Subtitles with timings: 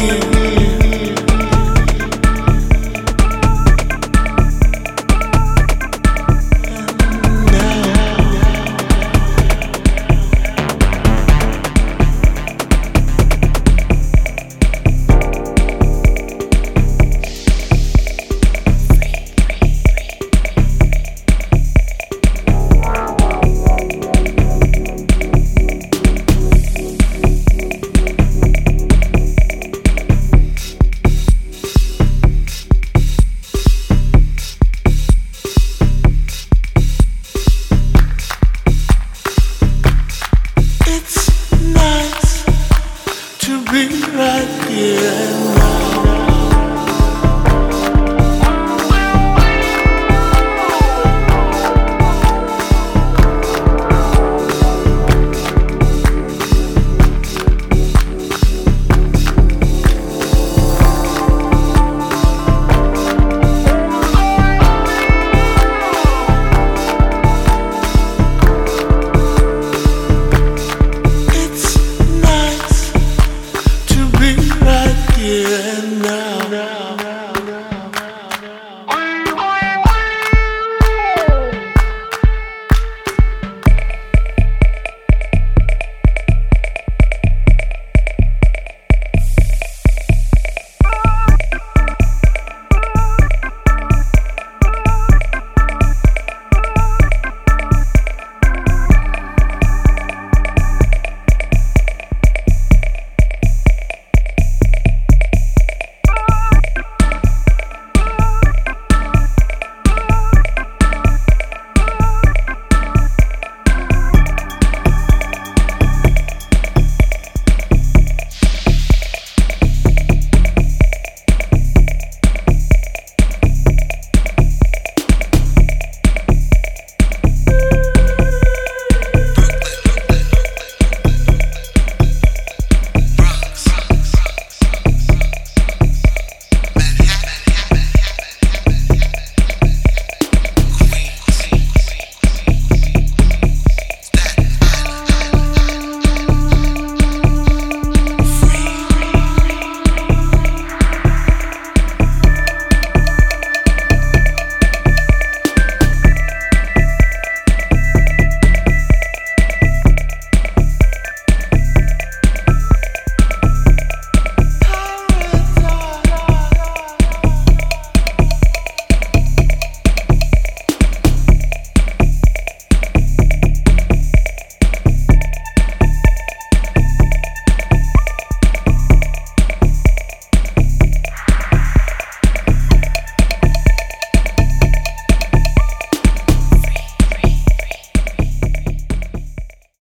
[0.00, 0.29] You.